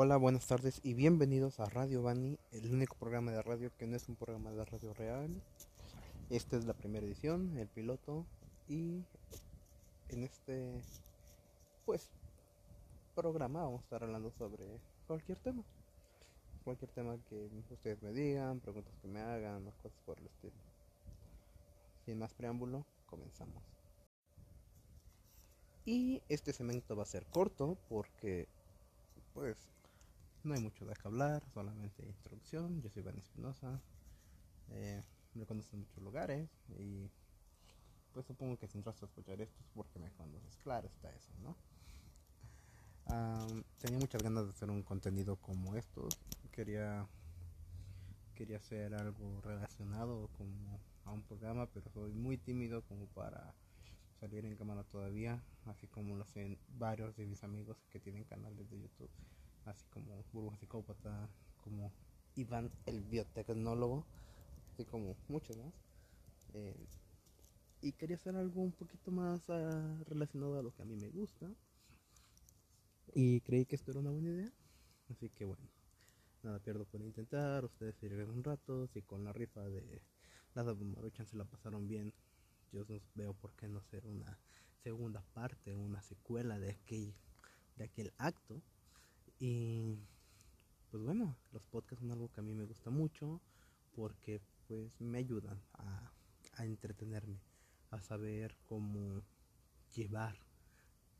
[0.00, 3.96] Hola, buenas tardes y bienvenidos a Radio Bani, el único programa de radio que no
[3.96, 5.42] es un programa de radio real.
[6.30, 8.24] Esta es la primera edición, el piloto,
[8.68, 9.02] y
[10.10, 10.70] en este
[11.84, 12.08] pues
[13.16, 14.64] programa vamos a estar hablando sobre
[15.08, 15.64] cualquier tema.
[16.62, 20.54] Cualquier tema que ustedes me digan, preguntas que me hagan, o cosas por el estilo.
[22.04, 23.64] Sin más preámbulo, comenzamos.
[25.84, 28.46] Y este segmento va a ser corto porque
[29.34, 29.58] pues
[30.48, 32.80] no hay mucho de qué hablar, solamente introducción.
[32.80, 33.80] Yo soy Van Espinosa,
[34.70, 35.02] eh,
[35.34, 36.48] me conozco en muchos lugares
[36.78, 37.10] y
[38.14, 41.32] pues supongo que si entras a escuchar esto es porque me conoces, claro está eso,
[41.42, 41.54] ¿no?
[43.78, 46.14] tenía muchas ganas de hacer un contenido como estos,
[46.52, 47.08] quería
[48.34, 53.54] quería hacer algo relacionado como a un programa, pero soy muy tímido como para
[54.20, 58.68] salir en cámara todavía, así como lo hacen varios de mis amigos que tienen canales
[58.68, 59.10] de YouTube,
[59.70, 61.28] así como Burbuja Psicópata,
[61.62, 61.92] como
[62.36, 64.04] Iván el biotecnólogo,
[64.72, 65.74] así como muchos más.
[66.54, 66.86] Eh,
[67.80, 71.08] y quería hacer algo un poquito más ah, relacionado a lo que a mí me
[71.10, 71.48] gusta.
[73.14, 74.52] Y creí que esto era una buena idea.
[75.10, 75.62] Así que bueno,
[76.42, 77.64] nada pierdo por intentar.
[77.64, 78.86] Ustedes sirven un rato.
[78.88, 80.02] Si con la rifa de
[80.54, 82.12] las Maruchan se la pasaron bien,
[82.72, 84.38] yo no veo por qué no hacer una
[84.82, 87.14] segunda parte, una secuela de aquel,
[87.76, 88.60] de aquel acto.
[89.38, 89.96] Y
[90.90, 93.40] pues bueno, los podcasts son algo que a mí me gusta mucho
[93.94, 96.12] porque pues me ayudan a,
[96.58, 97.40] entretenerme,
[97.90, 99.22] a saber cómo
[99.94, 100.36] llevar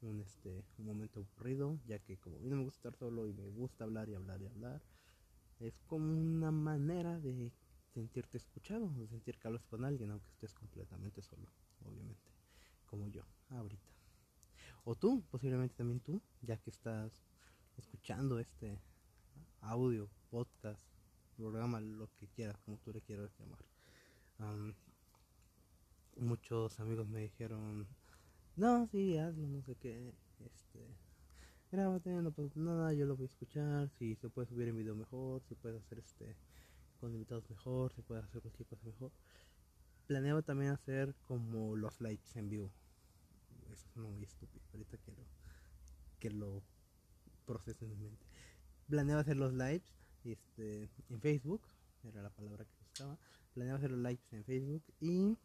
[0.00, 3.28] un, este, un momento aburrido, ya que como a mí no me gusta estar solo
[3.28, 4.82] y me gusta hablar y hablar y hablar,
[5.60, 7.52] es como una manera de
[7.94, 11.52] sentirte escuchado, de sentir que hablas con alguien, aunque estés completamente solo,
[11.84, 12.32] obviamente,
[12.86, 13.92] como yo, ahorita.
[14.84, 17.24] O tú, posiblemente también tú, ya que estás
[17.78, 18.78] escuchando este
[19.60, 20.82] audio, podcast,
[21.36, 23.64] programa, lo que quieras, como tú le quieras llamar.
[26.16, 27.86] muchos amigos me dijeron,
[28.56, 30.12] no, sí, hazlo, no sé qué,
[30.44, 30.80] este,
[31.70, 34.96] grábate, no pasa nada, yo lo voy a escuchar, si se puede subir en video
[34.96, 36.36] mejor, si puede hacer este
[37.00, 39.12] con invitados mejor, se puede hacer cualquier cosa mejor.
[40.06, 42.72] Planeaba también hacer como los lives en vivo.
[43.72, 44.64] Eso es muy estúpido.
[44.72, 45.26] Ahorita que lo,
[46.18, 46.62] que lo
[47.48, 48.26] proceso en mente.
[48.88, 49.82] Planeaba hacer los lives
[50.24, 51.62] este, en Facebook,
[52.04, 53.18] era la palabra que buscaba.
[53.54, 55.36] Planeaba hacer los lives en Facebook y.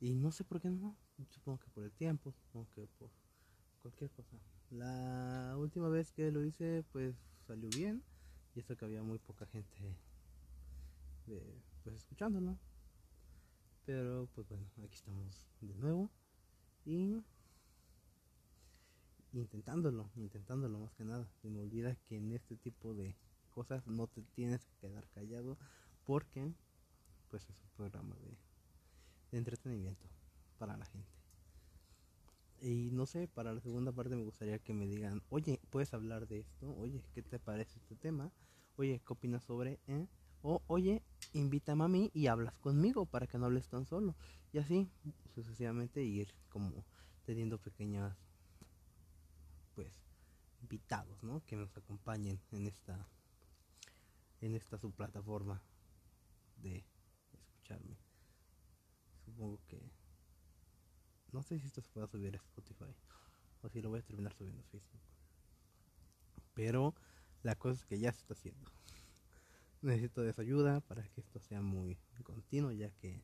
[0.00, 0.96] Y no sé por qué no.
[1.28, 3.10] Supongo que por el tiempo, supongo que por
[3.82, 4.38] cualquier cosa.
[4.70, 7.14] La última vez que lo hice, pues
[7.46, 8.02] salió bien
[8.54, 9.96] y esto que había muy poca gente
[11.82, 12.58] pues escuchándolo
[13.86, 16.10] pero pues bueno aquí estamos de nuevo
[16.84, 17.22] y
[19.32, 23.16] intentándolo intentándolo más que nada se me olvida que en este tipo de
[23.50, 25.58] cosas no te tienes que quedar callado
[26.04, 26.52] porque
[27.28, 28.36] pues es un programa de,
[29.32, 30.08] entretenimiento
[30.58, 31.20] para la gente
[32.60, 36.28] y no sé, para la segunda parte me gustaría que me digan, oye, ¿puedes hablar
[36.28, 36.74] de esto?
[36.76, 38.30] Oye, ¿qué te parece este tema?
[38.76, 39.80] Oye, ¿qué opinas sobre?
[39.86, 40.06] Eh?
[40.42, 41.02] O, oye,
[41.32, 44.14] invítame a mí y hablas conmigo para que no hables tan solo.
[44.52, 44.90] Y así,
[45.34, 46.84] sucesivamente, ir como
[47.24, 48.16] teniendo pequeñas,
[49.80, 49.94] pues,
[50.60, 51.42] invitados, ¿no?
[51.46, 53.08] Que nos acompañen en esta,
[54.42, 55.62] en esta subplataforma
[56.58, 56.84] de
[57.32, 57.96] escucharme.
[59.24, 59.80] Supongo que
[61.32, 62.94] no sé si esto se puede subir a Spotify
[63.62, 65.00] o si lo voy a terminar subiendo a Facebook.
[66.52, 66.94] Pero
[67.42, 68.70] la cosa es que ya se está haciendo.
[69.80, 73.22] Necesito de su ayuda para que esto sea muy continuo, ya que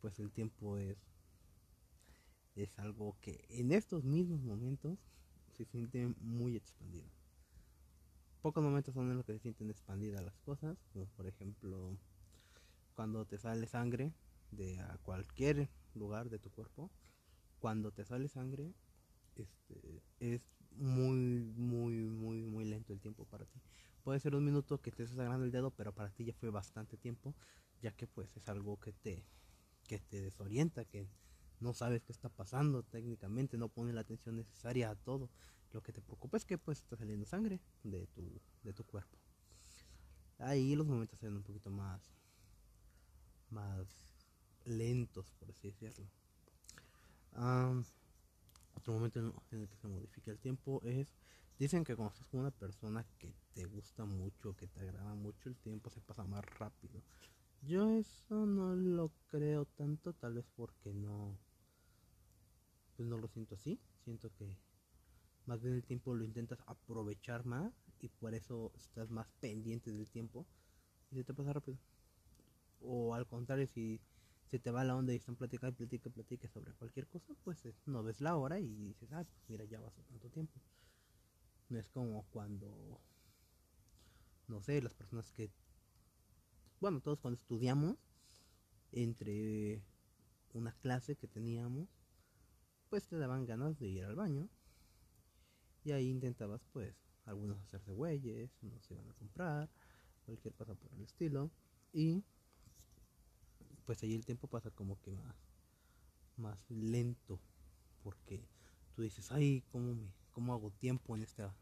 [0.00, 0.96] pues el tiempo es
[2.54, 4.98] es algo que en estos mismos momentos
[5.56, 7.08] se siente muy expandido.
[8.42, 11.96] Pocos momentos son en los que se sienten expandidas las cosas, como por ejemplo
[12.94, 14.12] cuando te sale sangre
[14.52, 16.90] de a cualquier lugar de tu cuerpo
[17.58, 18.72] cuando te sale sangre,
[19.34, 23.60] este, es muy, muy, muy, muy lento el tiempo para ti.
[24.04, 26.50] Puede ser un minuto que te estés agarrando el dedo, pero para ti ya fue
[26.50, 27.34] bastante tiempo,
[27.82, 29.24] ya que pues es algo que te,
[29.88, 31.08] que te desorienta, que
[31.60, 35.30] no sabes qué está pasando técnicamente, no pone la atención necesaria a todo.
[35.76, 39.18] Lo que te preocupa es que pues está saliendo sangre de tu, de tu cuerpo.
[40.38, 42.00] Ahí los momentos son un poquito más,
[43.50, 43.86] más
[44.64, 46.06] lentos, por así decirlo
[48.74, 51.08] otro momento en el que se modifica el tiempo es,
[51.58, 55.50] dicen que cuando estás con una persona que te gusta mucho, que te agrada mucho,
[55.50, 57.02] el tiempo se pasa más rápido.
[57.60, 61.36] Yo eso no lo creo tanto, tal vez porque no,
[62.96, 63.78] pues no lo siento así.
[64.04, 64.56] Siento que
[65.46, 70.08] más bien el tiempo lo intentas aprovechar más y por eso estás más pendiente del
[70.10, 70.46] tiempo
[71.10, 71.78] y se te pasa rápido.
[72.80, 74.00] O al contrario, si
[74.46, 77.74] se te va la onda y están platicando, platica, platica sobre cualquier cosa, pues eh,
[77.86, 80.60] no ves la hora y dices, ah, pues mira, ya pasó tanto tiempo.
[81.68, 83.00] No es como cuando,
[84.46, 85.50] no sé, las personas que,
[86.80, 87.96] bueno, todos cuando estudiamos,
[88.92, 89.82] entre
[90.52, 91.88] una clase que teníamos,
[92.88, 94.48] pues te daban ganas de ir al baño.
[95.86, 96.96] Y ahí intentabas, pues,
[97.26, 99.70] algunos hacerse güeyes, unos se iban a comprar,
[100.24, 101.48] cualquier cosa por el estilo.
[101.92, 102.24] Y
[103.84, 105.36] pues ahí el tiempo pasa como que más,
[106.38, 107.38] más lento.
[108.02, 108.44] Porque
[108.96, 111.54] tú dices, ay, ¿cómo, me, ¿cómo hago tiempo en esta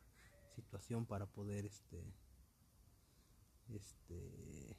[0.57, 2.03] situación para poder este,
[3.75, 4.75] este,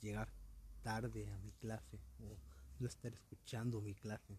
[0.00, 0.32] llegar
[0.82, 2.36] tarde a mi clase o
[2.80, 4.36] no estar escuchando mi clase?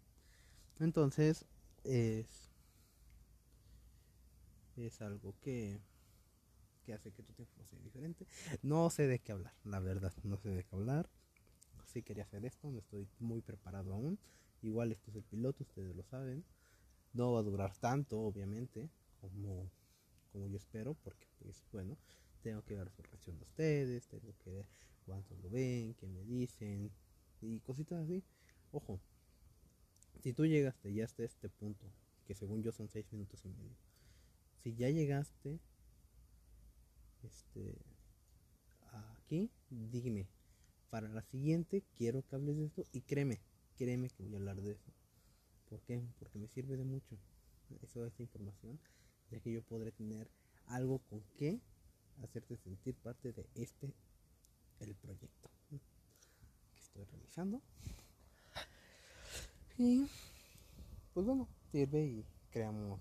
[0.78, 1.46] Entonces,
[1.86, 2.51] es,
[4.78, 5.80] es algo que,
[6.86, 8.26] que hace que tu tiempo sea diferente.
[8.62, 11.10] No sé de qué hablar, la verdad, no sé de qué hablar.
[11.86, 14.18] Sí quería hacer esto, no estoy muy preparado aún.
[14.62, 16.46] Igual esto es el piloto, ustedes lo saben.
[17.14, 18.90] No va a durar tanto, obviamente,
[19.20, 19.70] como,
[20.32, 21.98] como yo espero, porque pues bueno,
[22.42, 24.66] tengo que ver su reacción de ustedes, tengo que ver
[25.06, 26.92] cuántos lo ven, qué me dicen
[27.42, 28.24] y cositas así.
[28.72, 29.00] Ojo,
[30.22, 31.86] si tú llegaste ya hasta este punto,
[32.26, 33.76] que según yo son 6 minutos y medio,
[34.64, 35.60] si ya llegaste
[37.24, 37.76] este,
[38.92, 40.28] aquí, dime,
[40.90, 43.40] para la siguiente quiero que hables de esto y créeme,
[43.78, 44.92] créeme que voy a hablar de eso.
[45.70, 46.04] ¿Por qué?
[46.20, 47.18] Porque me sirve de mucho
[47.82, 48.80] eso, esta información,
[49.30, 50.30] ya que yo podré tener
[50.68, 51.60] algo con que
[52.24, 53.94] hacerte sentir parte de este,
[54.82, 55.80] el proyecto que
[56.80, 57.62] estoy realizando.
[59.78, 60.08] Y
[61.14, 63.00] pues bueno, sirve y creamos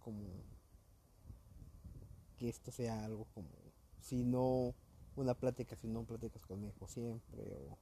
[0.00, 0.51] como
[2.42, 3.50] que esto sea algo como,
[4.00, 4.74] si no
[5.14, 7.78] una plática, si no platicas conmigo siempre o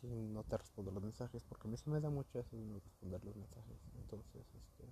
[0.00, 2.78] si no te respondo los mensajes, porque a mí se me da mucho eso no
[2.78, 3.76] responder los mensajes.
[3.96, 4.84] Entonces, este,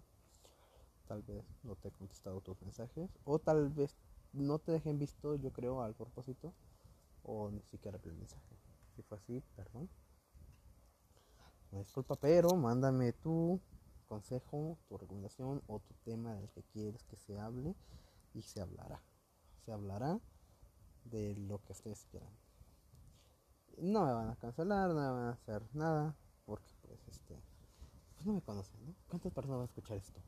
[1.06, 3.94] tal vez no te he contestado tus mensajes o tal vez
[4.32, 6.52] no te dejen visto, yo creo, al propósito
[7.22, 8.56] o ni siquiera el mensaje.
[8.96, 9.88] Si fue así, perdón.
[11.70, 13.60] disculpa, pero mándame tu
[14.08, 17.76] consejo, tu recomendación o tu tema del que quieres que se hable
[18.34, 19.00] y se hablará.
[19.64, 20.20] Se hablará
[21.04, 22.32] de lo que ustedes quieran.
[23.78, 26.14] No me van a cancelar, no me van a hacer nada,
[26.44, 27.40] porque pues este,
[28.14, 28.94] pues no me conocen, ¿no?
[29.08, 30.20] ¿Cuántas personas van a escuchar esto?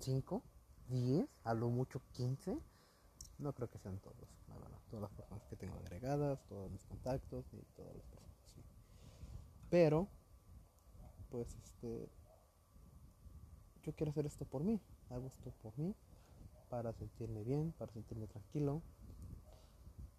[0.00, 0.42] ¿Cinco?
[0.88, 1.28] ¿Diez?
[1.44, 2.58] ¿A lo mucho quince?
[3.38, 4.28] No creo que sean todos,
[4.90, 8.30] todas las personas que tengo agregadas, todos mis contactos y todas las personas,
[9.70, 10.08] Pero,
[11.30, 12.08] pues este,
[13.82, 14.80] yo quiero hacer esto por mí,
[15.10, 15.94] hago esto por mí,
[16.74, 18.82] para sentirme bien, para sentirme tranquilo,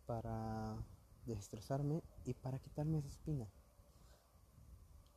[0.06, 0.78] para
[1.25, 3.46] desestresarme y para quitarme esa espina.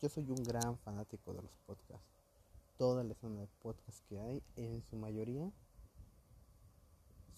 [0.00, 2.08] Yo soy un gran fanático de los podcasts.
[2.76, 5.52] Toda la zona de podcasts que hay, en su mayoría,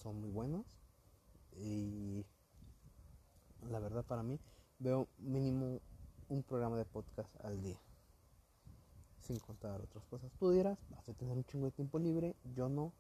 [0.03, 0.65] son muy buenos.
[1.53, 2.25] Y
[3.69, 4.41] la verdad para mí,
[4.79, 5.79] veo mínimo
[6.31, 7.79] un programa de podcast al día.
[9.21, 10.33] Sin contar otras cosas.
[10.39, 12.35] Tú dirás, vas a tener un chingo de tiempo libre.
[12.55, 12.95] Yo no.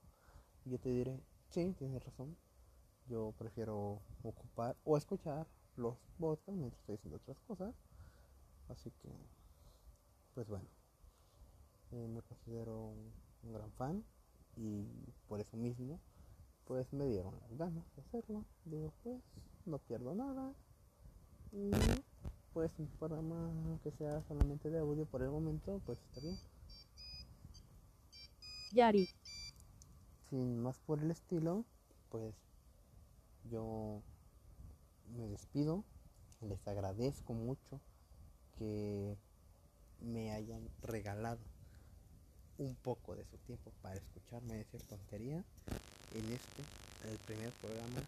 [0.64, 1.20] Yo te diré,
[1.50, 2.36] sí, tienes razón
[3.10, 5.46] yo prefiero ocupar o escuchar
[5.76, 7.74] los podcasts mientras estoy haciendo otras cosas.
[8.68, 9.08] Así que,
[10.34, 10.68] pues bueno,
[11.90, 14.04] eh, me considero un, gran fan
[14.56, 14.86] y
[15.28, 15.98] por eso mismo,
[16.66, 18.44] pues me dieron las ganas de hacerlo.
[18.64, 19.20] Digo, pues
[19.66, 20.54] no pierdo nada
[21.52, 21.70] y
[22.52, 23.50] pues un programa
[23.82, 26.38] que sea solamente de audio por el momento, pues está bien.
[28.72, 29.08] Yari.
[30.30, 31.64] Sin más por el estilo,
[32.08, 32.34] pues
[33.50, 34.00] yo
[35.16, 35.84] me despido,
[36.40, 37.80] les agradezco mucho
[38.56, 39.18] que
[40.00, 41.40] me hayan regalado
[42.58, 45.44] un poco de su tiempo para escucharme decir tontería
[46.14, 46.62] en este,
[47.10, 48.00] el primer programa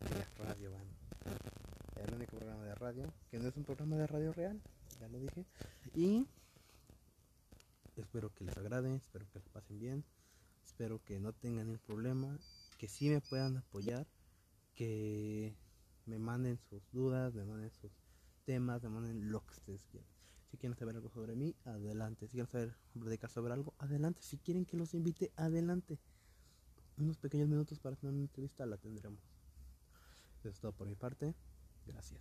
[0.00, 0.86] de Radio Van.
[2.06, 4.60] El único programa de radio, que no es un programa de radio real,
[5.00, 5.44] ya lo dije.
[5.94, 6.26] Y
[7.96, 10.04] espero que les agrade, espero que les pasen bien,
[10.64, 12.38] espero que no tengan ningún problema,
[12.78, 14.06] que sí me puedan apoyar
[14.74, 15.54] que
[16.06, 17.92] me manden sus dudas, me manden sus
[18.44, 20.08] temas, me manden lo que ustedes quieran.
[20.50, 22.26] Si quieren saber algo sobre mí, adelante.
[22.26, 24.20] Si quieren saber predicar sobre algo, adelante.
[24.22, 25.98] Si quieren que los invite, adelante.
[26.96, 29.20] Unos pequeños minutos para tener una entrevista la tendremos.
[30.40, 31.34] Eso es todo por mi parte.
[31.86, 32.20] Gracias.